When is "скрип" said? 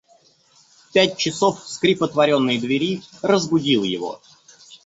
1.69-2.01